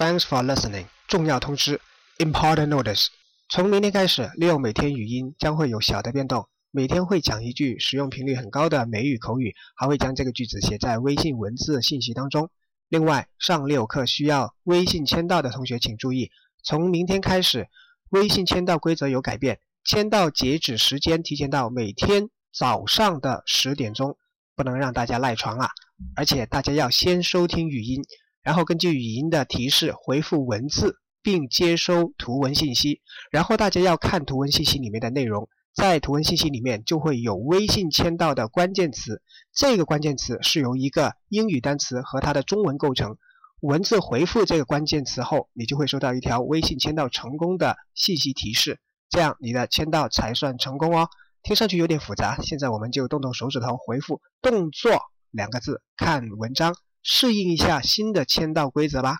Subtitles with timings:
[0.00, 0.86] Thanks for listening。
[1.06, 1.78] 重要通知
[2.16, 3.08] ，Important notice。
[3.50, 6.48] 从明天开始，利用每天语音将会有小的变动。
[6.70, 12.48] 每天会讲一句使用频率很高的美语口语，还会将这个句子写在微信文字信息当中。
[12.88, 16.30] 另外，上六课需要微信签到的同学请注意，
[16.64, 17.68] 从明天开始，
[18.08, 24.16] 微信签到规则有改变，签到截止时间提前到每天早上的十点钟，
[24.56, 25.68] 不能让大家赖床啊！
[26.16, 28.02] 而且大家要先收听语音，
[28.42, 33.00] 然后根据语音的提示回复文字，并接收图文信息，
[33.30, 35.48] 然后大家要看图文信息里面的内容。
[35.72, 39.22] 在图文信息里面就会有微信签到的关键词，
[39.54, 43.16] 这个关键词是由一个英语单词和它的中文构成。
[43.60, 51.08] 文字回复这个关键词后，你就会收到一条微信签到成功的信息提示，这样你的签到才算成功哦。
[51.42, 55.00] 听上去有点复杂，现在我们就动动手指头回复“动作”
[55.30, 59.18] 两个字，看文章，适应一下新的签到规则吧。